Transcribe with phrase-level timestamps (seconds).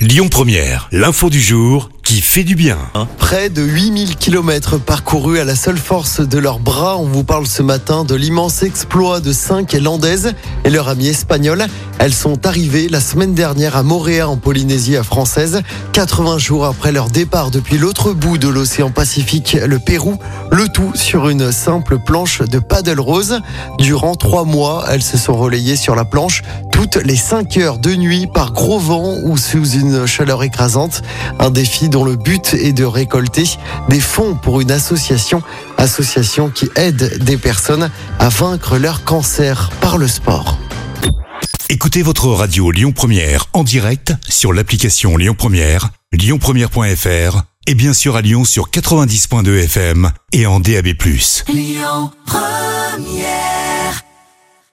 [0.00, 2.78] Lyon Première, l'info du jour qui fait du bien.
[3.18, 6.96] Près de 8000 km parcourus à la seule force de leurs bras.
[6.96, 10.32] On vous parle ce matin de l'immense exploit de cinq landaises
[10.64, 11.66] et leur amie espagnole.
[11.98, 15.60] Elles sont arrivées la semaine dernière à Moréa en Polynésie française,
[15.92, 20.18] 80 jours après leur départ depuis l'autre bout de l'océan Pacifique, le Pérou.
[20.50, 23.40] Le tout sur une simple planche de paddle rose.
[23.78, 26.42] Durant trois mois, elles se sont relayées sur la planche
[26.80, 31.02] toutes les 5 heures de nuit par gros vent ou sous une chaleur écrasante.
[31.38, 33.44] Un défi dont le but est de récolter
[33.90, 35.42] des fonds pour une association,
[35.76, 40.56] association qui aide des personnes à vaincre leur cancer par le sport.
[41.68, 48.16] Écoutez votre radio Lyon Première en direct sur l'application Lyon Première, lyonpremière.fr et bien sûr
[48.16, 50.94] à Lyon sur 90.2 FM et en DAB+.
[51.52, 53.19] Lyon Première